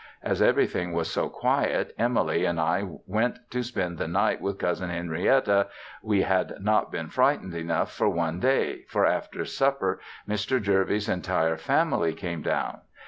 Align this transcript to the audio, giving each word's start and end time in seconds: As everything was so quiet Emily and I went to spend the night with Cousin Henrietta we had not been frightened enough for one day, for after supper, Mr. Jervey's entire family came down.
As 0.23 0.41
everything 0.41 0.93
was 0.93 1.11
so 1.11 1.29
quiet 1.29 1.93
Emily 1.95 2.43
and 2.43 2.59
I 2.59 2.87
went 3.05 3.37
to 3.51 3.61
spend 3.61 3.99
the 3.99 4.07
night 4.07 4.41
with 4.41 4.57
Cousin 4.57 4.89
Henrietta 4.89 5.67
we 6.01 6.23
had 6.23 6.55
not 6.59 6.91
been 6.91 7.09
frightened 7.11 7.53
enough 7.53 7.93
for 7.93 8.09
one 8.09 8.39
day, 8.39 8.85
for 8.89 9.05
after 9.05 9.45
supper, 9.45 9.99
Mr. 10.27 10.59
Jervey's 10.59 11.07
entire 11.07 11.55
family 11.55 12.15
came 12.15 12.41
down. 12.41 12.79